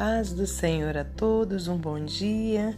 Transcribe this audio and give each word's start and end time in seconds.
paz 0.00 0.32
do 0.32 0.46
Senhor 0.46 0.96
a 0.96 1.04
todos, 1.04 1.68
um 1.68 1.76
bom 1.76 2.02
dia. 2.02 2.74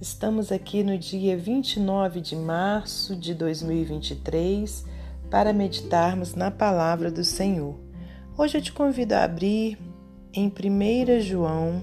Estamos 0.00 0.50
aqui 0.50 0.82
no 0.82 0.98
dia 0.98 1.36
29 1.36 2.20
de 2.20 2.34
março 2.34 3.14
de 3.14 3.34
2023 3.34 4.84
para 5.30 5.52
meditarmos 5.52 6.34
na 6.34 6.50
palavra 6.50 7.08
do 7.08 7.22
Senhor. 7.22 7.78
Hoje 8.36 8.58
eu 8.58 8.62
te 8.62 8.72
convido 8.72 9.14
a 9.14 9.22
abrir 9.22 9.78
em 10.34 10.48
1 10.48 11.20
João, 11.20 11.80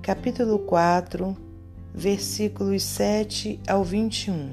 capítulo 0.00 0.60
4, 0.60 1.36
versículos 1.92 2.84
7 2.84 3.58
ao 3.66 3.82
21. 3.82 4.52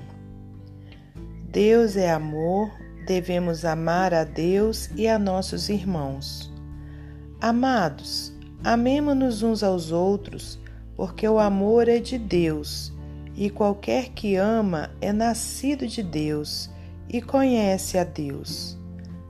Deus 1.44 1.96
é 1.96 2.10
amor, 2.10 2.72
devemos 3.06 3.66
amar 3.66 4.16
a 4.16 4.24
Deus 4.24 4.90
e 4.96 5.08
a 5.08 5.20
nossos 5.20 5.70
irmãos. 5.70 6.52
Amados, 7.40 8.36
Amemo-nos 8.68 9.44
uns 9.44 9.64
aos 9.64 9.94
outros, 9.94 10.60
porque 10.94 11.26
o 11.26 11.40
amor 11.40 11.88
é 11.88 12.00
de 12.00 12.18
Deus, 12.18 12.92
e 13.34 13.50
qualquer 13.50 14.10
que 14.10 14.36
ama 14.36 14.90
é 15.00 15.14
nascido 15.14 15.88
de 15.88 16.04
Deus 16.04 16.70
e 17.08 17.22
conhece 17.22 17.98
a 17.98 18.04
Deus. 18.04 18.78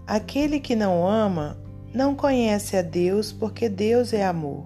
Aquele 0.08 0.60
que 0.60 0.76
não 0.76 1.08
ama 1.08 1.56
não 1.94 2.16
conhece 2.16 2.76
a 2.78 2.82
Deus, 2.82 3.32
porque 3.32 3.70
Deus 3.70 4.12
é 4.12 4.26
amor. 4.26 4.66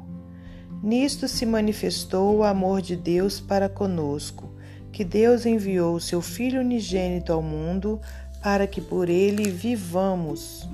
Nisto 0.81 1.27
se 1.27 1.45
manifestou 1.45 2.37
o 2.37 2.43
amor 2.45 2.81
de 2.81 2.95
Deus 2.95 3.41
para 3.41 3.67
conosco, 3.67 4.55
que 4.89 5.03
Deus 5.03 5.45
enviou 5.45 5.99
seu 5.99 6.21
Filho 6.21 6.61
unigênito 6.61 7.33
ao 7.33 7.41
mundo 7.41 7.99
para 8.41 8.65
que 8.65 8.79
por 8.79 9.09
ele 9.09 9.51
vivamos. 9.51 10.65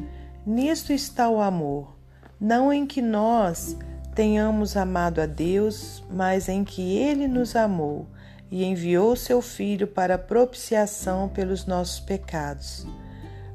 Nisto 0.45 0.93
está 0.93 1.27
o 1.27 1.41
amor 1.41 1.96
não 2.39 2.71
em 2.71 2.85
que 2.85 3.01
nós 3.01 3.77
tenhamos 4.13 4.75
amado 4.75 5.21
a 5.21 5.25
Deus, 5.25 6.03
mas 6.09 6.49
em 6.49 6.63
que 6.63 6.97
Ele 6.97 7.27
nos 7.27 7.55
amou 7.55 8.07
e 8.49 8.63
enviou 8.63 9.15
seu 9.15 9.41
Filho 9.41 9.87
para 9.87 10.17
propiciação 10.17 11.29
pelos 11.29 11.65
nossos 11.65 11.99
pecados. 11.99 12.87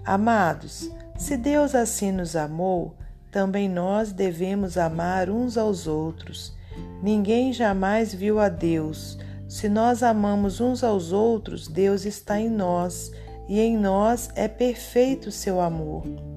Amados, 0.04 0.90
se 1.16 1.36
Deus 1.36 1.74
assim 1.74 2.12
nos 2.12 2.34
amou, 2.36 2.96
também 3.30 3.68
nós 3.68 4.12
devemos 4.12 4.76
amar 4.76 5.30
uns 5.30 5.56
aos 5.56 5.86
outros. 5.86 6.54
Ninguém 7.02 7.52
jamais 7.52 8.12
viu 8.12 8.38
a 8.38 8.48
Deus. 8.48 9.18
Se 9.48 9.68
nós 9.68 10.02
amamos 10.02 10.60
uns 10.60 10.84
aos 10.84 11.12
outros, 11.12 11.68
Deus 11.68 12.04
está 12.04 12.40
em 12.40 12.50
nós, 12.50 13.10
e 13.48 13.60
em 13.60 13.76
nós 13.76 14.30
é 14.34 14.48
perfeito 14.48 15.28
o 15.28 15.32
seu 15.32 15.60
amor. 15.60 16.31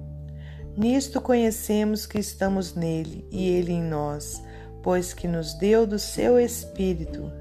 Nisto 0.78 1.22
conhecemos 1.22 2.06
que 2.06 2.20
estamos 2.20 2.76
nele 2.76 3.26
e 3.31 3.48
ele 3.48 3.72
em 3.72 3.81
nós, 3.81 4.44
pois 4.84 5.14
que 5.14 5.26
nos 5.26 5.54
deu 5.54 5.88
do 5.88 5.98
seu 5.98 6.38
Espírito. 6.38 7.31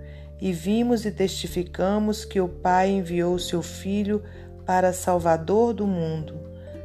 E 0.41 0.53
vimos 0.53 1.05
e 1.05 1.11
testificamos 1.11 2.25
que 2.25 2.41
o 2.41 2.49
Pai 2.49 2.91
enviou 2.91 3.37
seu 3.39 3.61
Filho 3.61 4.23
para 4.65 4.93
Salvador 4.93 5.75
do 5.75 5.87
mundo. 5.87 6.39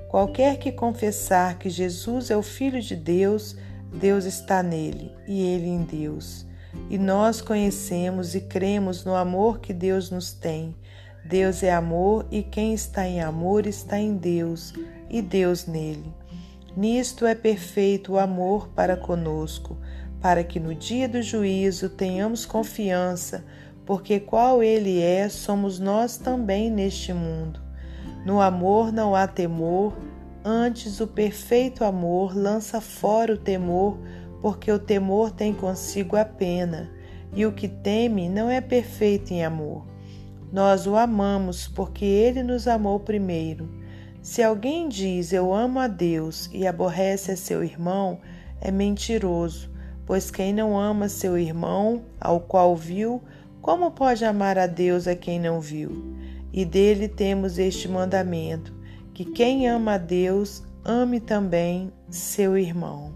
Qualquer 0.07 0.57
que 0.57 0.71
confessar 0.71 1.59
que 1.59 1.69
Jesus 1.69 2.31
é 2.31 2.37
o 2.37 2.41
Filho 2.41 2.81
de 2.81 2.95
Deus, 2.95 3.55
Deus 3.93 4.25
está 4.25 4.63
nele 4.63 5.13
e 5.27 5.41
ele 5.41 5.67
em 5.67 5.83
Deus. 5.83 6.47
E 6.89 6.97
nós 6.97 7.41
conhecemos 7.41 8.33
e 8.33 8.41
cremos 8.41 9.05
no 9.05 9.15
amor 9.15 9.59
que 9.59 9.73
Deus 9.73 10.09
nos 10.09 10.33
tem. 10.33 10.75
Deus 11.23 11.61
é 11.61 11.71
amor 11.71 12.25
e 12.31 12.41
quem 12.41 12.73
está 12.73 13.07
em 13.07 13.21
amor 13.21 13.67
está 13.67 13.99
em 13.99 14.15
Deus 14.15 14.73
e 15.09 15.21
Deus 15.21 15.67
nele. 15.67 16.18
Nisto 16.79 17.25
é 17.25 17.35
perfeito 17.35 18.13
o 18.13 18.17
amor 18.17 18.69
para 18.69 18.95
conosco, 18.95 19.77
para 20.21 20.45
que 20.45 20.61
no 20.61 20.73
dia 20.73 21.09
do 21.09 21.21
juízo 21.21 21.89
tenhamos 21.89 22.45
confiança, 22.45 23.43
porque 23.85 24.17
qual 24.17 24.63
Ele 24.63 25.01
é, 25.01 25.27
somos 25.27 25.77
nós 25.77 26.15
também 26.15 26.71
neste 26.71 27.11
mundo. 27.11 27.59
No 28.25 28.39
amor 28.39 28.93
não 28.93 29.13
há 29.13 29.27
temor, 29.27 29.93
antes 30.41 31.01
o 31.01 31.07
perfeito 31.07 31.83
amor 31.83 32.33
lança 32.33 32.79
fora 32.79 33.33
o 33.33 33.37
temor, 33.37 33.99
porque 34.41 34.71
o 34.71 34.79
temor 34.79 35.31
tem 35.31 35.53
consigo 35.53 36.15
a 36.15 36.23
pena, 36.23 36.89
e 37.35 37.45
o 37.45 37.51
que 37.51 37.67
teme 37.67 38.29
não 38.29 38.49
é 38.49 38.61
perfeito 38.61 39.33
em 39.33 39.43
amor. 39.43 39.85
Nós 40.49 40.87
o 40.87 40.95
amamos 40.95 41.67
porque 41.67 42.05
ele 42.05 42.41
nos 42.41 42.69
amou 42.69 43.01
primeiro. 43.01 43.78
Se 44.29 44.43
alguém 44.43 44.87
diz 44.87 45.33
eu 45.33 45.51
amo 45.51 45.79
a 45.79 45.87
Deus 45.87 46.51
e 46.53 46.67
aborrece 46.67 47.31
a 47.31 47.35
seu 47.35 47.63
irmão, 47.63 48.19
é 48.61 48.69
mentiroso, 48.69 49.71
pois 50.05 50.29
quem 50.29 50.53
não 50.53 50.79
ama 50.79 51.09
seu 51.09 51.35
irmão, 51.35 52.03
ao 52.21 52.39
qual 52.39 52.75
viu, 52.75 53.23
como 53.59 53.89
pode 53.89 54.23
amar 54.23 54.55
a 54.55 54.67
Deus 54.67 55.07
a 55.07 55.15
quem 55.15 55.39
não 55.39 55.59
viu? 55.59 56.15
E 56.53 56.63
dele 56.63 57.07
temos 57.07 57.57
este 57.57 57.87
mandamento: 57.87 58.71
que 59.15 59.25
quem 59.25 59.67
ama 59.67 59.93
a 59.93 59.97
Deus, 59.97 60.61
ame 60.85 61.19
também 61.19 61.91
seu 62.07 62.55
irmão. 62.55 63.11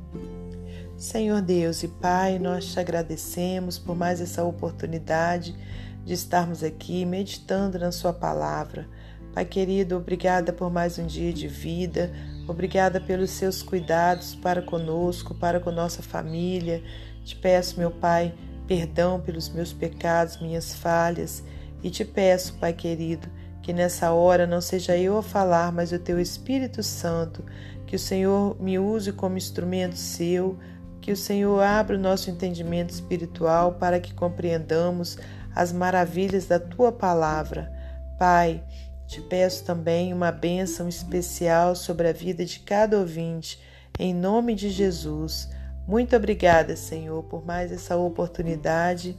Senhor 0.98 1.44
Deus 1.44 1.84
e 1.84 1.90
Pai, 1.90 2.40
nós 2.40 2.74
te 2.74 2.80
agradecemos 2.80 3.78
por 3.78 3.96
mais 3.96 4.20
essa 4.20 4.44
oportunidade 4.44 5.56
de 6.04 6.16
estarmos 6.16 6.64
aqui 6.64 7.06
meditando 7.06 7.78
na 7.78 7.92
Sua 7.92 8.14
palavra. 8.14 8.90
Pai 9.34 9.46
querido, 9.46 9.98
obrigada 9.98 10.54
por 10.54 10.72
mais 10.72 11.00
um 11.00 11.08
dia 11.08 11.34
de 11.34 11.48
vida, 11.48 12.14
obrigada 12.48 13.02
pelos 13.02 13.32
seus 13.32 13.64
cuidados 13.64 14.36
para 14.36 14.62
conosco, 14.62 15.34
para 15.34 15.60
com 15.60 15.72
nossa 15.72 16.04
família. 16.04 16.84
Te 17.24 17.36
peço, 17.36 17.80
meu 17.80 17.90
Pai, 17.90 18.32
perdão 18.68 19.20
pelos 19.20 19.50
meus 19.50 19.74
pecados, 19.74 20.40
minhas 20.40 20.76
falhas, 20.76 21.44
e 21.82 21.90
te 21.90 22.06
peço, 22.06 22.60
Pai 22.60 22.74
querido, 22.74 23.28
que 23.64 23.74
nessa 23.74 24.12
hora 24.12 24.46
não 24.46 24.62
seja 24.62 24.96
eu 24.96 25.18
a 25.18 25.24
falar, 25.24 25.72
mas 25.72 25.92
o 25.92 25.98
teu 25.98 26.20
Espírito 26.20 26.84
Santo, 26.84 27.44
que 27.88 27.96
o 27.96 28.00
Senhor 28.00 28.56
me 28.62 28.78
use 28.78 29.12
como 29.12 29.36
instrumento 29.36 29.98
seu, 29.98 30.60
que 31.02 31.12
o 31.12 31.18
Senhor 31.18 31.60
abra 31.60 31.98
o 31.98 32.00
nosso 32.00 32.30
entendimento 32.30 32.92
espiritual 32.92 33.74
para 33.74 34.00
que 34.00 34.14
compreendamos 34.14 35.18
as 35.56 35.74
maravilhas 35.74 36.46
da 36.46 36.60
tua 36.60 36.92
palavra. 36.92 37.74
Pai, 38.20 38.64
te 39.14 39.22
peço 39.22 39.64
também 39.64 40.12
uma 40.12 40.32
bênção 40.32 40.90
especial 40.90 41.76
sobre 41.76 42.08
a 42.08 42.12
vida 42.12 42.44
de 42.44 42.60
cada 42.62 42.98
ouvinte, 42.98 43.62
em 44.00 44.12
nome 44.12 44.56
de 44.56 44.72
Jesus. 44.72 45.48
Muito 45.88 46.16
obrigada, 46.16 46.76
Senhor, 46.76 47.22
por 47.26 47.46
mais 47.46 47.72
essa 47.72 47.96
oportunidade, 47.96 49.16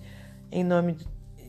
em 0.50 0.65
nome 0.65 0.99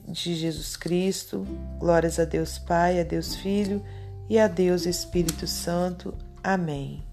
de 0.07 0.35
Jesus 0.35 0.77
Cristo. 0.77 1.43
Glórias 1.79 2.19
a 2.19 2.25
Deus 2.25 2.59
Pai, 2.59 2.99
a 2.99 3.03
Deus 3.03 3.35
Filho 3.35 3.83
e 4.29 4.37
a 4.37 4.47
Deus 4.47 4.85
Espírito 4.85 5.47
Santo. 5.47 6.13
Amém. 6.43 7.03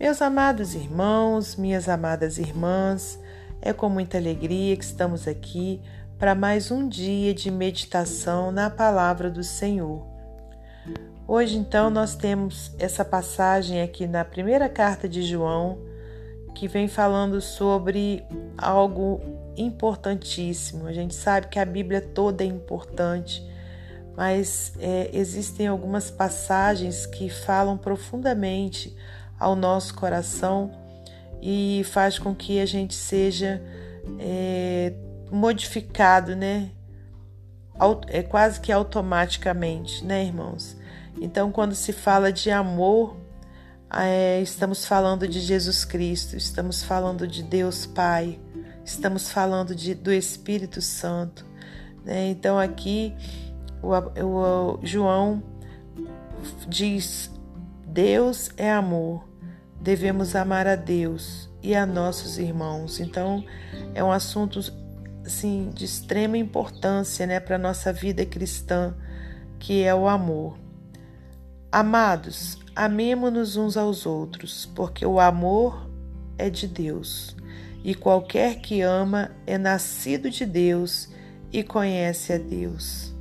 Meus 0.00 0.22
amados 0.22 0.74
irmãos, 0.74 1.54
minhas 1.54 1.86
amadas 1.86 2.38
irmãs, 2.38 3.18
é 3.60 3.74
com 3.74 3.90
muita 3.90 4.16
alegria 4.16 4.74
que 4.74 4.84
estamos 4.84 5.28
aqui 5.28 5.82
para 6.18 6.34
mais 6.34 6.70
um 6.70 6.88
dia 6.88 7.34
de 7.34 7.50
meditação 7.50 8.50
na 8.50 8.70
palavra 8.70 9.30
do 9.30 9.44
Senhor. 9.44 10.13
Hoje, 11.26 11.56
então, 11.56 11.88
nós 11.88 12.14
temos 12.14 12.70
essa 12.78 13.02
passagem 13.02 13.80
aqui 13.80 14.06
na 14.06 14.26
primeira 14.26 14.68
carta 14.68 15.08
de 15.08 15.22
João, 15.22 15.78
que 16.54 16.68
vem 16.68 16.86
falando 16.86 17.40
sobre 17.40 18.22
algo 18.58 19.22
importantíssimo. 19.56 20.86
A 20.86 20.92
gente 20.92 21.14
sabe 21.14 21.48
que 21.48 21.58
a 21.58 21.64
Bíblia 21.64 22.02
toda 22.02 22.44
é 22.44 22.46
importante, 22.46 23.42
mas 24.14 24.74
é, 24.78 25.08
existem 25.14 25.66
algumas 25.66 26.10
passagens 26.10 27.06
que 27.06 27.30
falam 27.30 27.78
profundamente 27.78 28.94
ao 29.40 29.56
nosso 29.56 29.94
coração 29.94 30.72
e 31.40 31.82
faz 31.86 32.18
com 32.18 32.34
que 32.34 32.60
a 32.60 32.66
gente 32.66 32.94
seja 32.94 33.62
é, 34.20 34.92
modificado, 35.32 36.36
né? 36.36 36.70
É 38.08 38.22
quase 38.22 38.60
que 38.60 38.70
automaticamente, 38.70 40.04
né, 40.04 40.22
irmãos? 40.22 40.83
Então, 41.20 41.50
quando 41.50 41.74
se 41.74 41.92
fala 41.92 42.32
de 42.32 42.50
amor, 42.50 43.16
é, 43.92 44.40
estamos 44.40 44.84
falando 44.84 45.28
de 45.28 45.40
Jesus 45.40 45.84
Cristo, 45.84 46.36
estamos 46.36 46.82
falando 46.82 47.26
de 47.26 47.42
Deus 47.42 47.86
Pai, 47.86 48.40
estamos 48.84 49.30
falando 49.30 49.74
de, 49.74 49.94
do 49.94 50.12
Espírito 50.12 50.80
Santo. 50.82 51.46
Né? 52.04 52.28
Então, 52.28 52.58
aqui 52.58 53.14
o, 53.82 53.92
o, 54.22 54.74
o 54.74 54.80
João 54.82 55.42
diz: 56.68 57.30
Deus 57.86 58.50
é 58.56 58.70
amor, 58.70 59.28
devemos 59.80 60.34
amar 60.34 60.66
a 60.66 60.76
Deus 60.76 61.48
e 61.62 61.74
a 61.74 61.86
nossos 61.86 62.38
irmãos. 62.38 63.00
Então, 63.00 63.44
é 63.94 64.02
um 64.02 64.12
assunto 64.12 64.60
assim, 65.24 65.70
de 65.72 65.84
extrema 65.84 66.36
importância 66.36 67.26
né, 67.26 67.40
para 67.40 67.56
a 67.56 67.58
nossa 67.58 67.92
vida 67.92 68.24
cristã, 68.26 68.94
que 69.58 69.82
é 69.82 69.94
o 69.94 70.06
amor. 70.06 70.63
Amados, 71.74 72.56
amemo-nos 72.76 73.56
uns 73.56 73.76
aos 73.76 74.06
outros, 74.06 74.64
porque 74.76 75.04
o 75.04 75.18
amor 75.18 75.90
é 76.38 76.48
de 76.48 76.68
Deus. 76.68 77.36
e 77.82 77.96
qualquer 77.96 78.60
que 78.60 78.80
ama 78.80 79.32
é 79.44 79.58
nascido 79.58 80.30
de 80.30 80.46
Deus 80.46 81.08
e 81.52 81.64
conhece 81.64 82.32
a 82.32 82.38
Deus. 82.38 83.12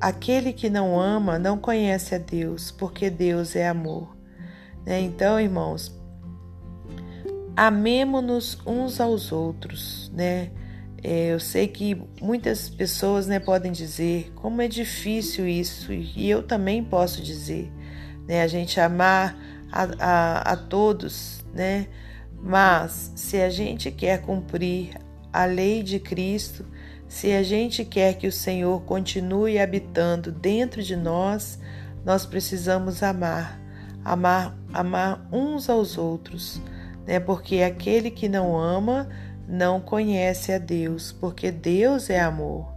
Aquele 0.00 0.52
que 0.52 0.70
não 0.70 0.98
ama 0.98 1.40
não 1.40 1.58
conhece 1.58 2.14
a 2.14 2.18
Deus, 2.18 2.70
porque 2.70 3.10
Deus 3.10 3.56
é 3.56 3.66
amor. 3.68 4.16
Né? 4.86 5.00
Então, 5.00 5.40
irmãos, 5.40 5.92
amemo-nos 7.56 8.56
uns 8.64 9.00
aos 9.00 9.32
outros, 9.32 10.08
né? 10.14 10.52
É, 11.02 11.32
eu 11.32 11.40
sei 11.40 11.66
que 11.66 12.00
muitas 12.20 12.68
pessoas 12.68 13.26
né, 13.26 13.40
podem 13.40 13.72
dizer 13.72 14.30
como 14.36 14.62
é 14.62 14.68
difícil 14.68 15.48
isso, 15.48 15.92
e 15.92 16.30
eu 16.30 16.44
também 16.44 16.84
posso 16.84 17.20
dizer, 17.20 17.72
né? 18.28 18.42
A 18.42 18.46
gente 18.46 18.78
amar 18.78 19.36
a, 19.72 19.88
a, 19.98 20.52
a 20.52 20.56
todos, 20.56 21.44
né? 21.52 21.88
Mas 22.40 23.12
se 23.16 23.40
a 23.40 23.50
gente 23.50 23.90
quer 23.90 24.22
cumprir 24.22 24.90
a 25.32 25.44
lei 25.44 25.82
de 25.82 25.98
Cristo, 25.98 26.64
se 27.08 27.32
a 27.32 27.42
gente 27.42 27.84
quer 27.84 28.14
que 28.14 28.26
o 28.26 28.32
Senhor 28.32 28.82
continue 28.82 29.58
habitando 29.58 30.30
dentro 30.30 30.82
de 30.82 30.94
nós, 30.94 31.58
nós 32.04 32.24
precisamos 32.24 33.02
amar, 33.02 33.60
amar, 34.04 34.56
amar 34.72 35.28
uns 35.32 35.68
aos 35.68 35.98
outros, 35.98 36.60
né? 37.04 37.18
Porque 37.18 37.60
aquele 37.62 38.10
que 38.10 38.28
não 38.28 38.56
ama 38.56 39.08
não 39.48 39.80
conhece 39.80 40.52
a 40.52 40.58
Deus, 40.58 41.12
porque 41.12 41.50
Deus 41.50 42.10
é 42.10 42.20
amor. 42.20 42.72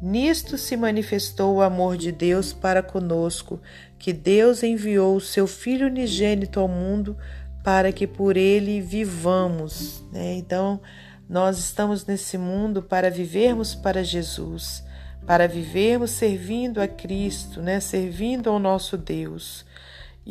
Nisto 0.00 0.56
se 0.56 0.76
manifestou 0.76 1.56
o 1.56 1.62
amor 1.62 1.96
de 1.96 2.10
Deus 2.10 2.52
para 2.52 2.82
conosco, 2.82 3.60
que 3.98 4.12
Deus 4.12 4.62
enviou 4.62 5.14
o 5.14 5.20
seu 5.20 5.46
Filho 5.46 5.88
unigênito 5.88 6.58
ao 6.58 6.68
mundo 6.68 7.16
para 7.62 7.92
que 7.92 8.06
por 8.06 8.36
ele 8.36 8.80
vivamos. 8.80 10.02
Né? 10.10 10.36
Então, 10.36 10.80
nós 11.28 11.58
estamos 11.58 12.06
nesse 12.06 12.38
mundo 12.38 12.82
para 12.82 13.10
vivermos 13.10 13.74
para 13.74 14.02
Jesus, 14.02 14.82
para 15.26 15.46
vivermos 15.46 16.12
servindo 16.12 16.80
a 16.80 16.88
Cristo, 16.88 17.60
né? 17.60 17.78
servindo 17.78 18.48
ao 18.48 18.58
nosso 18.58 18.96
Deus. 18.96 19.66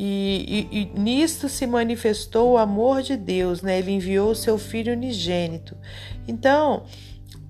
E, 0.02 0.68
e, 0.72 0.80
e 0.80 0.86
nisto 0.98 1.50
se 1.50 1.68
manifestou 1.68 2.54
o 2.54 2.58
amor 2.58 3.02
de 3.02 3.18
Deus, 3.18 3.62
né? 3.62 3.80
Ele 3.80 3.92
enviou 3.92 4.32
o 4.32 4.36
seu 4.36 4.58
Filho 4.58 4.94
unigênito. 4.94 5.76
Então, 6.26 6.86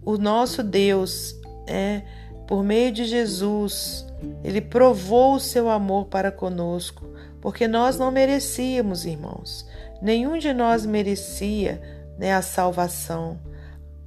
o 0.04 0.18
nosso 0.18 0.64
Deus, 0.64 1.40
é, 1.68 2.02
por 2.48 2.64
meio 2.64 2.92
de 2.92 3.06
Jesus, 3.06 4.04
ele 4.44 4.62
provou 4.62 5.36
o 5.36 5.40
seu 5.40 5.70
amor 5.70 6.06
para 6.06 6.32
conosco, 6.32 7.08
porque 7.40 7.68
nós 7.68 8.00
não 8.00 8.10
merecíamos, 8.10 9.06
irmãos. 9.06 9.68
Nenhum 10.02 10.40
de 10.40 10.52
nós 10.52 10.88
merecia 10.88 11.80
né, 12.18 12.34
a 12.34 12.42
salvação. 12.42 13.40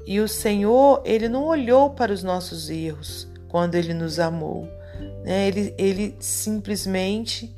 E 0.05 0.19
o 0.19 0.27
Senhor, 0.27 1.00
ele 1.05 1.29
não 1.29 1.44
olhou 1.44 1.91
para 1.91 2.12
os 2.12 2.25
nossos 2.25 2.69
erros 2.69 3.29
quando 3.47 3.77
ele 3.77 3.94
nos 3.94 4.19
amou. 4.19 4.69
Né? 5.23 5.47
Ele, 5.47 5.75
ele 5.79 6.17
simplesmente 6.19 7.55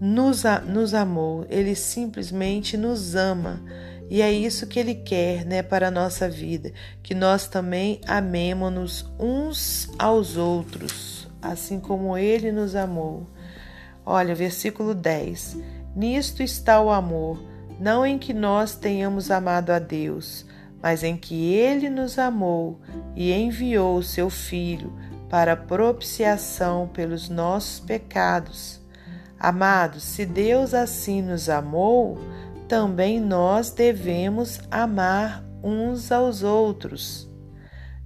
nos, 0.00 0.44
nos 0.66 0.94
amou, 0.94 1.46
ele 1.48 1.74
simplesmente 1.74 2.76
nos 2.76 3.14
ama. 3.14 3.62
E 4.08 4.22
é 4.22 4.30
isso 4.30 4.66
que 4.66 4.78
ele 4.78 4.94
quer, 4.94 5.44
né, 5.44 5.62
para 5.62 5.88
a 5.88 5.90
nossa 5.90 6.28
vida, 6.28 6.72
que 7.02 7.14
nós 7.14 7.48
também 7.48 8.00
amemos-nos 8.06 9.04
uns 9.18 9.90
aos 9.98 10.36
outros, 10.36 11.28
assim 11.42 11.80
como 11.80 12.16
ele 12.16 12.52
nos 12.52 12.76
amou. 12.76 13.26
Olha, 14.04 14.34
versículo 14.34 14.94
10. 14.94 15.56
Nisto 15.96 16.42
está 16.42 16.80
o 16.80 16.90
amor 16.90 17.42
não 17.78 18.06
em 18.06 18.18
que 18.18 18.32
nós 18.32 18.74
tenhamos 18.74 19.30
amado 19.30 19.70
a 19.70 19.78
Deus, 19.78 20.46
mas 20.82 21.02
em 21.02 21.16
que 21.16 21.52
Ele 21.52 21.90
nos 21.90 22.18
amou 22.18 22.80
e 23.14 23.32
enviou 23.32 23.98
o 23.98 24.02
seu 24.02 24.30
Filho 24.30 24.92
para 25.28 25.56
propiciação 25.56 26.88
pelos 26.88 27.28
nossos 27.28 27.80
pecados. 27.80 28.80
Amados, 29.38 30.02
se 30.02 30.24
Deus 30.24 30.72
assim 30.72 31.20
nos 31.20 31.48
amou, 31.48 32.18
também 32.68 33.20
nós 33.20 33.70
devemos 33.70 34.60
amar 34.70 35.44
uns 35.62 36.10
aos 36.10 36.42
outros. 36.42 37.28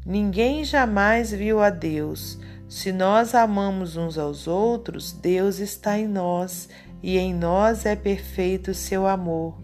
Ninguém 0.05 0.65
jamais 0.65 1.31
viu 1.31 1.61
a 1.61 1.71
Deus. 1.71 2.39
Se 2.69 2.93
nós 2.93 3.35
amamos 3.35 3.97
uns 3.97 4.17
aos 4.17 4.47
outros, 4.47 5.13
Deus 5.13 5.59
está 5.59 5.99
em 5.99 6.09
nós 6.09 6.69
e 7.03 7.19
em 7.19 7.35
nós 7.35 7.85
é 7.87 7.97
perfeito 7.97 8.71
o 8.71 8.75
seu 8.75 9.07
amor. 9.07 9.59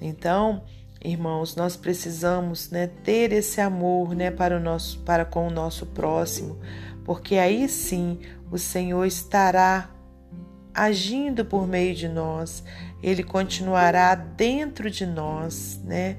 Então, 0.00 0.62
irmãos, 1.04 1.54
nós 1.56 1.76
precisamos 1.76 2.70
né, 2.70 2.88
ter 3.04 3.32
esse 3.32 3.60
amor 3.60 4.14
né, 4.14 4.30
para, 4.30 4.56
o 4.56 4.60
nosso, 4.60 4.98
para 5.00 5.24
com 5.24 5.46
o 5.46 5.50
nosso 5.50 5.86
próximo, 5.86 6.58
porque 7.04 7.36
aí 7.36 7.68
sim 7.68 8.20
o 8.50 8.58
Senhor 8.58 9.04
estará 9.04 9.91
agindo 10.74 11.44
por 11.44 11.66
meio 11.66 11.94
de 11.94 12.08
nós, 12.08 12.62
ele 13.02 13.22
continuará 13.22 14.14
dentro 14.14 14.90
de 14.90 15.06
nós, 15.06 15.80
né? 15.84 16.16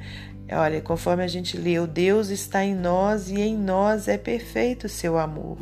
Olha, 0.51 0.81
conforme 0.81 1.23
a 1.23 1.27
gente 1.27 1.57
leu, 1.57 1.87
Deus 1.87 2.29
está 2.29 2.63
em 2.63 2.75
nós 2.75 3.29
e 3.29 3.39
em 3.39 3.57
nós 3.57 4.07
é 4.07 4.17
perfeito 4.17 4.85
o 4.85 4.89
seu 4.89 5.17
amor. 5.17 5.57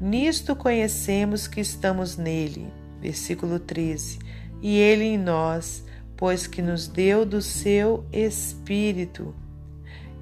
Nisto 0.00 0.54
conhecemos 0.54 1.48
que 1.48 1.60
estamos 1.60 2.16
nele 2.16 2.70
versículo 3.04 3.58
13. 3.58 4.18
E 4.62 4.78
ele 4.78 5.04
em 5.04 5.18
nós, 5.18 5.84
pois 6.16 6.46
que 6.46 6.62
nos 6.62 6.88
deu 6.88 7.26
do 7.26 7.42
seu 7.42 8.06
Espírito. 8.10 9.34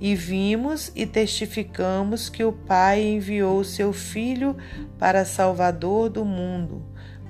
E 0.00 0.17
vimos 0.17 0.91
e 0.97 1.06
testificamos 1.06 2.29
que 2.29 2.43
o 2.43 2.53
Pai 2.53 3.05
enviou 3.05 3.61
o 3.61 3.65
seu 3.65 3.93
Filho 3.93 4.56
para 4.99 5.25
Salvador 5.25 6.09
do 6.09 6.25
mundo. 6.25 6.83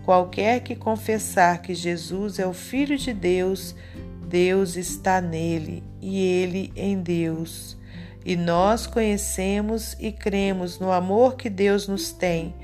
Qualquer 0.04 0.60
que 0.60 0.74
confessar 0.74 1.62
que 1.62 1.74
Jesus 1.74 2.38
é 2.38 2.46
o 2.46 2.52
Filho 2.52 2.98
de 2.98 3.12
Deus, 3.12 3.74
Deus 4.26 4.76
está 4.76 5.20
nele 5.20 5.82
e 6.00 6.18
ele 6.18 6.72
em 6.74 7.00
Deus. 7.00 7.76
E 8.24 8.36
nós 8.36 8.86
conhecemos 8.86 9.96
e 9.98 10.12
cremos 10.12 10.78
no 10.78 10.92
amor 10.92 11.36
que 11.36 11.50
Deus 11.50 11.88
nos 11.88 12.12
tem 12.12 12.54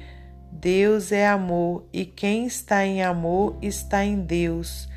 Deus 0.61 1.13
é 1.13 1.27
amor 1.27 1.87
e 1.93 2.05
quem 2.05 2.45
está 2.45 2.85
em 2.85 3.01
amor 3.01 3.57
está 3.63 4.05
em 4.05 4.21
Deus 4.21 4.89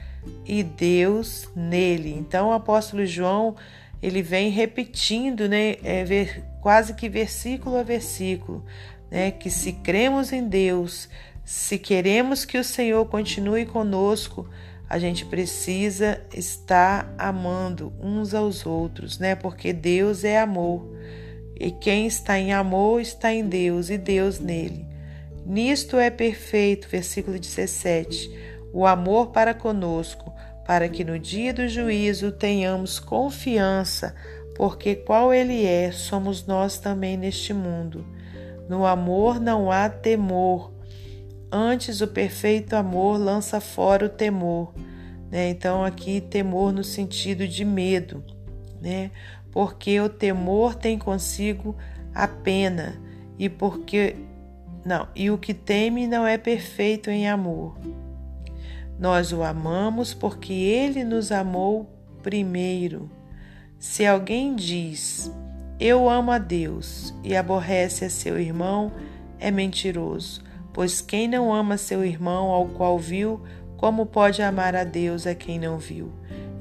e 0.44 0.64
Deus 0.64 1.48
nele. 1.56 2.16
Então 2.18 2.50
o 2.50 2.54
apóstolo 2.54 3.06
João 3.06 3.56
ele 4.02 4.24
vem 4.24 4.50
repetindo, 4.50 5.48
né, 5.48 5.76
é, 5.84 6.04
ver, 6.04 6.44
quase 6.60 6.96
que 6.96 7.08
versículo 7.08 7.78
a 7.78 7.84
versículo, 7.84 8.66
né, 9.12 9.30
que 9.30 9.52
se 9.52 9.74
cremos 9.74 10.34
em 10.34 10.48
Deus, 10.48 11.08
se 11.44 11.78
queremos 11.78 12.46
que 12.46 12.58
o 12.58 12.64
Senhor 12.64 13.06
continue 13.08 13.66
conosco, 13.66 14.48
a 14.88 15.00
gente 15.00 15.26
precisa 15.26 16.22
estar 16.34 17.14
amando 17.18 17.94
uns 18.00 18.34
aos 18.34 18.66
outros, 18.66 19.18
né? 19.18 19.36
Porque 19.36 19.72
Deus 19.72 20.24
é 20.24 20.38
amor. 20.38 20.86
E 21.58 21.72
quem 21.72 22.08
está 22.08 22.38
em 22.38 22.54
amor 22.54 23.00
está 23.00 23.34
em 23.34 23.48
Deus 23.48 23.90
e 23.90 23.98
Deus 23.98 24.40
nele. 24.40 24.86
Nisto 25.46 25.98
é 25.98 26.10
perfeito, 26.10 26.88
versículo 26.88 27.40
17, 27.40 28.32
o 28.74 28.86
amor 28.86 29.28
para 29.28 29.54
conosco, 29.54 30.34
para 30.66 30.88
que 30.88 31.04
no 31.04 31.18
dia 31.18 31.54
do 31.54 31.68
juízo 31.68 32.32
tenhamos 32.32 33.00
confiança, 33.00 34.16
porque 34.56 34.96
qual 34.96 35.34
ele 35.34 35.66
é, 35.66 35.92
somos 35.92 36.46
nós 36.46 36.78
também 36.78 37.18
neste 37.18 37.54
mundo. 37.54 38.06
No 38.70 38.86
amor 38.86 39.40
não 39.40 39.72
há 39.72 39.90
temor, 39.90 40.72
antes 41.52 42.02
o 42.02 42.08
perfeito 42.08 42.76
amor 42.76 43.18
lança 43.20 43.60
fora 43.60 44.06
o 44.06 44.10
temor. 44.10 44.74
Né? 45.30 45.50
Então, 45.50 45.84
aqui, 45.84 46.22
temor 46.22 46.72
no 46.72 46.84
sentido 46.84 47.48
de 47.48 47.66
medo, 47.66 48.24
né? 48.82 49.12
porque 49.52 50.00
o 50.00 50.10
temor 50.10 50.76
tem 50.76 50.98
consigo 50.98 51.76
a 52.14 52.28
pena, 52.28 53.00
e 53.38 53.50
porque 53.50 54.16
não, 54.84 55.08
e 55.16 55.30
o 55.30 55.38
que 55.38 55.54
teme 55.54 56.08
não 56.08 56.26
é 56.26 56.38
perfeito 56.38 57.10
em 57.10 57.28
amor. 57.28 57.78
Nós 59.00 59.32
o 59.32 59.44
amamos 59.44 60.14
porque 60.14 60.54
ele 60.54 61.04
nos 61.04 61.32
amou 61.32 61.90
primeiro. 62.22 63.10
Se 63.80 64.06
alguém 64.06 64.56
diz, 64.56 65.32
eu 65.80 66.10
amo 66.10 66.32
a 66.32 66.38
Deus 66.38 67.14
e 67.24 67.36
aborrece 67.36 68.06
a 68.06 68.10
seu 68.10 68.40
irmão, 68.40 68.92
é 69.40 69.50
mentiroso, 69.50 70.44
pois 70.74 71.02
quem 71.02 71.28
não 71.28 71.54
ama 71.54 71.78
seu 71.78 72.04
irmão 72.04 72.50
ao 72.50 72.68
qual 72.68 72.98
viu, 72.98 73.42
como 73.78 74.06
pode 74.06 74.42
amar 74.42 74.76
a 74.76 74.84
Deus 74.84 75.26
a 75.26 75.34
quem 75.34 75.60
não 75.60 75.78
viu? 75.78 76.12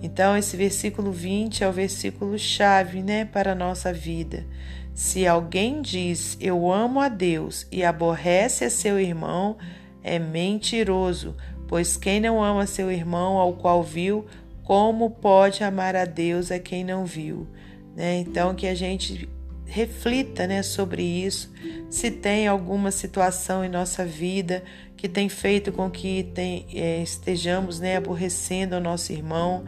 Então, 0.03 0.37
esse 0.37 0.57
versículo 0.57 1.13
20 1.13 1.63
é 1.63 1.69
o 1.69 1.73
versículo 1.73 2.39
chave 2.39 3.03
né, 3.03 3.25
para 3.25 3.53
a 3.53 3.55
nossa 3.55 3.93
vida. 3.93 4.47
Se 4.95 5.27
alguém 5.27 5.83
diz 5.83 6.37
eu 6.41 6.73
amo 6.73 7.01
a 7.01 7.09
Deus 7.09 7.67
e 7.71 7.85
aborrece 7.85 8.65
a 8.65 8.71
seu 8.71 8.99
irmão, 8.99 9.57
é 10.03 10.19
mentiroso, 10.19 11.37
pois 11.69 11.97
quem 11.97 12.21
não 12.21 12.43
ama 12.43 12.67
seu 12.67 12.91
irmão 12.91 13.37
ao 13.37 13.53
qual 13.53 13.83
viu, 13.83 14.27
como 14.65 15.11
pode 15.11 15.63
amar 15.63 15.95
a 15.95 16.05
Deus 16.05 16.51
a 16.51 16.59
quem 16.59 16.85
não 16.85 17.05
viu? 17.05 17.47
Né? 17.95 18.19
Então, 18.19 18.55
que 18.55 18.67
a 18.67 18.75
gente 18.75 19.29
reflita 19.71 20.49
né, 20.49 20.63
sobre 20.63 21.03
isso, 21.03 21.53
se 21.89 22.11
tem 22.11 22.49
alguma 22.49 22.91
situação 22.91 23.65
em 23.65 23.69
nossa 23.69 24.05
vida 24.05 24.65
que 24.97 25.09
tem 25.09 25.29
feito 25.29 25.71
com 25.71 25.89
que 25.89 26.25
tem, 26.35 26.67
é, 26.75 27.01
estejamos 27.03 27.79
né, 27.79 27.97
aborrecendo 27.97 28.77
o 28.77 28.81
nosso 28.81 29.13
irmão, 29.13 29.65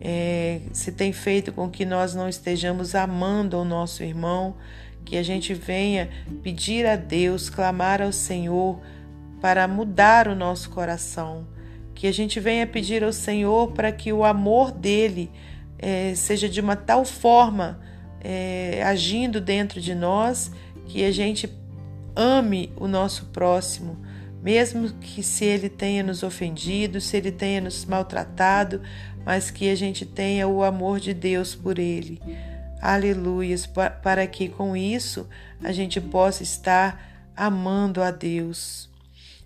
é, 0.00 0.62
se 0.72 0.90
tem 0.90 1.12
feito 1.12 1.52
com 1.52 1.68
que 1.68 1.84
nós 1.84 2.14
não 2.14 2.28
estejamos 2.28 2.94
amando 2.94 3.58
o 3.58 3.64
nosso 3.64 4.02
irmão, 4.02 4.56
que 5.04 5.16
a 5.16 5.22
gente 5.22 5.52
venha 5.52 6.08
pedir 6.42 6.86
a 6.86 6.96
Deus, 6.96 7.50
clamar 7.50 8.00
ao 8.00 8.12
Senhor 8.12 8.80
para 9.40 9.68
mudar 9.68 10.26
o 10.26 10.34
nosso 10.34 10.70
coração, 10.70 11.46
que 11.94 12.06
a 12.06 12.12
gente 12.12 12.40
venha 12.40 12.66
pedir 12.66 13.04
ao 13.04 13.12
Senhor 13.12 13.72
para 13.72 13.92
que 13.92 14.12
o 14.12 14.24
amor 14.24 14.72
dele 14.72 15.30
é, 15.78 16.14
seja 16.14 16.48
de 16.48 16.60
uma 16.60 16.76
tal 16.76 17.04
forma 17.04 17.91
é, 18.22 18.82
agindo 18.84 19.40
dentro 19.40 19.80
de 19.80 19.94
nós 19.94 20.52
que 20.86 21.04
a 21.04 21.10
gente 21.10 21.50
ame 22.14 22.72
o 22.76 22.86
nosso 22.86 23.26
próximo, 23.26 23.98
mesmo 24.42 24.90
que 24.94 25.22
se 25.22 25.44
ele 25.44 25.68
tenha 25.68 26.02
nos 26.02 26.22
ofendido, 26.22 27.00
se 27.00 27.16
ele 27.16 27.32
tenha 27.32 27.60
nos 27.60 27.84
maltratado, 27.84 28.80
mas 29.24 29.50
que 29.50 29.68
a 29.70 29.74
gente 29.74 30.04
tenha 30.04 30.46
o 30.46 30.62
amor 30.62 31.00
de 31.00 31.14
Deus 31.14 31.54
por 31.54 31.78
ele. 31.78 32.20
Aleluias, 32.80 33.66
para 33.66 34.26
que 34.26 34.48
com 34.48 34.76
isso 34.76 35.28
a 35.62 35.72
gente 35.72 36.00
possa 36.00 36.42
estar 36.42 37.30
amando 37.36 38.02
a 38.02 38.10
Deus. 38.10 38.90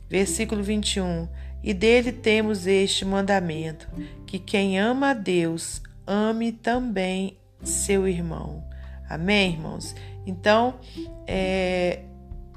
Versículo 0.09 0.63
21. 0.63 1.29
E 1.63 1.75
dele 1.75 2.13
temos 2.13 2.67
este 2.67 3.05
mandamento: 3.05 3.89
que 4.27 4.39
quem 4.39 4.79
ama 4.79 5.11
a 5.11 5.15
Deus, 5.15 5.83
ame 6.07 6.53
também 6.53 7.37
seu 7.63 8.09
irmão. 8.09 8.66
Amém, 9.09 9.53
irmãos? 9.53 9.95
Então, 10.27 10.75
é, 11.27 12.01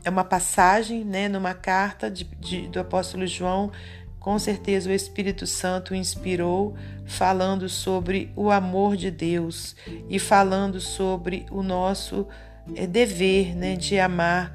é 0.04 0.10
uma 0.10 0.24
passagem, 0.24 1.04
né, 1.04 1.28
numa 1.28 1.54
carta 1.54 2.10
de, 2.10 2.24
de, 2.24 2.68
do 2.68 2.80
apóstolo 2.80 3.28
João. 3.28 3.72
Com 4.20 4.38
certeza 4.38 4.90
o 4.90 4.94
Espírito 4.94 5.48
Santo 5.48 5.94
o 5.94 5.96
inspirou, 5.96 6.76
falando 7.06 7.70
sobre 7.70 8.32
o 8.36 8.52
amor 8.52 8.98
de 8.98 9.10
Deus 9.10 9.76
e 10.10 10.20
falando 10.20 10.82
sobre 10.82 11.46
o 11.50 11.64
nosso 11.64 12.28
é, 12.76 12.86
dever 12.86 13.56
né, 13.56 13.76
de 13.76 14.00
amar 14.00 14.54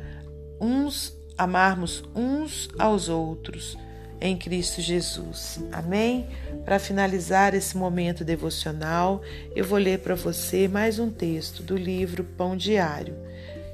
uns, 0.60 1.12
amarmos 1.38 2.04
uns 2.14 2.68
aos 2.78 3.08
outros 3.08 3.76
em 4.20 4.36
Cristo 4.36 4.80
Jesus. 4.80 5.60
Amém? 5.72 6.28
Para 6.64 6.78
finalizar 6.78 7.54
esse 7.54 7.76
momento 7.76 8.24
devocional, 8.24 9.22
eu 9.54 9.64
vou 9.64 9.78
ler 9.78 9.98
para 9.98 10.14
você 10.14 10.66
mais 10.66 10.98
um 10.98 11.10
texto 11.10 11.62
do 11.62 11.76
livro 11.76 12.24
Pão 12.24 12.56
Diário. 12.56 13.14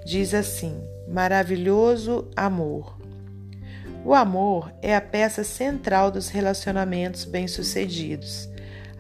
Diz 0.04 0.34
assim: 0.34 0.82
Maravilhoso 1.08 2.28
amor. 2.36 2.98
O 4.04 4.14
amor 4.14 4.72
é 4.80 4.96
a 4.96 5.00
peça 5.00 5.44
central 5.44 6.10
dos 6.10 6.28
relacionamentos 6.28 7.24
bem-sucedidos. 7.24 8.48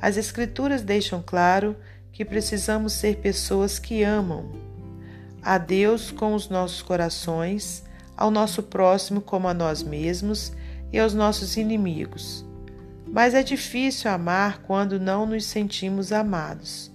As 0.00 0.16
Escrituras 0.16 0.82
deixam 0.82 1.22
claro 1.24 1.76
que 2.12 2.24
precisamos 2.24 2.92
ser 2.92 3.16
pessoas 3.16 3.78
que 3.78 4.02
amam 4.02 4.50
a 5.42 5.56
Deus 5.56 6.10
com 6.10 6.34
os 6.34 6.48
nossos 6.48 6.82
corações, 6.82 7.82
ao 8.16 8.30
nosso 8.30 8.62
próximo 8.62 9.20
como 9.22 9.48
a 9.48 9.54
nós 9.54 9.82
mesmos 9.82 10.52
e 10.92 10.98
aos 10.98 11.14
nossos 11.14 11.56
inimigos. 11.56 12.44
Mas 13.06 13.34
é 13.34 13.42
difícil 13.42 14.10
amar 14.10 14.62
quando 14.62 15.00
não 15.00 15.26
nos 15.26 15.44
sentimos 15.44 16.12
amados. 16.12 16.90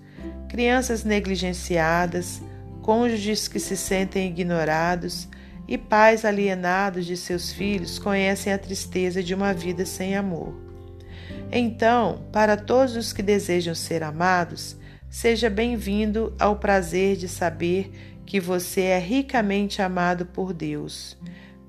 Crianças 0.48 1.04
negligenciadas, 1.04 2.42
cônjuges 2.82 3.48
que 3.48 3.60
se 3.60 3.76
sentem 3.76 4.30
ignorados 4.30 5.28
e 5.68 5.78
pais 5.78 6.24
alienados 6.24 7.06
de 7.06 7.18
seus 7.18 7.52
filhos 7.52 8.00
conhecem 8.00 8.54
a 8.54 8.58
tristeza 8.58 9.22
de 9.22 9.34
uma 9.34 9.54
vida 9.54 9.86
sem 9.86 10.16
amor. 10.16 10.54
Então, 11.52 12.24
para 12.32 12.56
todos 12.56 12.96
os 12.96 13.12
que 13.12 13.22
desejam 13.22 13.76
ser 13.76 14.04
amados, 14.04 14.78
seja 15.10 15.50
bem-vindo 15.50 16.34
ao 16.40 16.58
prazer 16.58 17.18
de 17.18 17.28
saber 17.28 17.92
que 18.26 18.40
você 18.40 18.82
é 18.82 19.00
ricamente 19.00 19.82
amado 19.82 20.26
por 20.26 20.54
Deus 20.54 21.18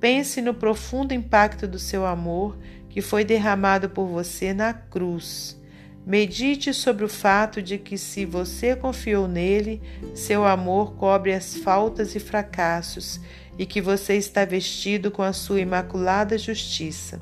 Pense 0.00 0.40
no 0.42 0.54
profundo 0.54 1.14
impacto 1.14 1.66
do 1.66 1.78
seu 1.78 2.04
amor 2.04 2.58
que 2.88 3.00
foi 3.00 3.24
derramado 3.24 3.90
por 3.90 4.06
você 4.06 4.52
na 4.52 4.72
cruz. 4.72 5.60
Medite 6.06 6.72
sobre 6.72 7.04
o 7.04 7.08
fato 7.08 7.60
de 7.60 7.78
que, 7.78 7.98
se 7.98 8.24
você 8.24 8.76
confiou 8.76 9.26
nele, 9.26 9.82
seu 10.14 10.46
amor 10.46 10.94
cobre 10.94 11.34
as 11.34 11.56
faltas 11.56 12.14
e 12.14 12.20
fracassos 12.20 13.20
e 13.58 13.66
que 13.66 13.80
você 13.80 14.14
está 14.14 14.44
vestido 14.44 15.10
com 15.10 15.22
a 15.22 15.32
sua 15.32 15.60
imaculada 15.60 16.38
justiça. 16.38 17.20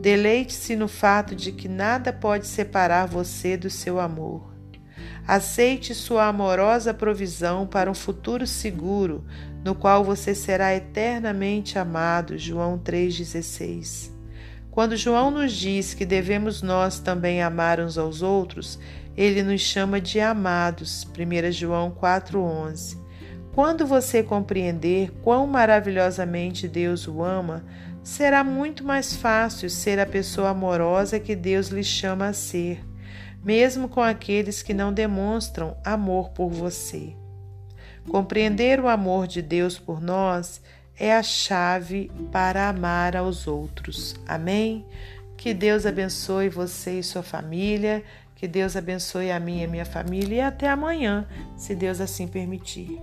Deleite-se 0.00 0.74
no 0.74 0.88
fato 0.88 1.34
de 1.34 1.52
que 1.52 1.68
nada 1.68 2.12
pode 2.12 2.48
separar 2.48 3.06
você 3.06 3.56
do 3.56 3.70
seu 3.70 4.00
amor. 4.00 4.52
Aceite 5.26 5.94
sua 5.94 6.26
amorosa 6.26 6.92
provisão 6.92 7.64
para 7.64 7.88
um 7.88 7.94
futuro 7.94 8.44
seguro, 8.44 9.24
no 9.64 9.74
qual 9.74 10.02
você 10.02 10.34
será 10.34 10.74
eternamente 10.74 11.78
amado. 11.78 12.36
João 12.36 12.78
3,16. 12.78 14.10
Quando 14.70 14.96
João 14.96 15.30
nos 15.30 15.52
diz 15.52 15.92
que 15.92 16.06
devemos 16.06 16.62
nós 16.62 16.98
também 16.98 17.42
amar 17.42 17.78
uns 17.78 17.98
aos 17.98 18.22
outros, 18.22 18.78
ele 19.16 19.42
nos 19.42 19.60
chama 19.60 20.00
de 20.00 20.18
amados. 20.18 21.06
1 21.06 21.52
João 21.52 21.90
4,11. 21.90 22.96
Quando 23.54 23.86
você 23.86 24.22
compreender 24.22 25.12
quão 25.22 25.46
maravilhosamente 25.46 26.66
Deus 26.66 27.06
o 27.06 27.22
ama, 27.22 27.62
será 28.02 28.42
muito 28.42 28.82
mais 28.82 29.14
fácil 29.14 29.68
ser 29.68 30.00
a 30.00 30.06
pessoa 30.06 30.48
amorosa 30.48 31.20
que 31.20 31.36
Deus 31.36 31.68
lhe 31.68 31.84
chama 31.84 32.28
a 32.28 32.32
ser, 32.32 32.82
mesmo 33.44 33.90
com 33.90 34.00
aqueles 34.00 34.62
que 34.62 34.72
não 34.72 34.90
demonstram 34.90 35.76
amor 35.84 36.30
por 36.30 36.48
você. 36.48 37.14
Compreender 38.08 38.80
o 38.80 38.88
amor 38.88 39.26
de 39.26 39.40
Deus 39.40 39.78
por 39.78 40.00
nós 40.00 40.60
é 40.98 41.14
a 41.16 41.22
chave 41.22 42.10
para 42.30 42.68
amar 42.68 43.16
aos 43.16 43.46
outros. 43.46 44.14
Amém? 44.26 44.84
Que 45.36 45.52
Deus 45.52 45.86
abençoe 45.86 46.48
você 46.48 46.98
e 46.98 47.02
sua 47.02 47.22
família. 47.22 48.04
Que 48.36 48.46
Deus 48.48 48.76
abençoe 48.76 49.30
a 49.30 49.38
mim 49.38 49.60
e 49.60 49.64
a 49.64 49.68
minha 49.68 49.84
família. 49.84 50.36
E 50.36 50.40
até 50.40 50.68
amanhã, 50.68 51.26
se 51.56 51.74
Deus 51.74 52.00
assim 52.00 52.26
permitir. 52.26 53.00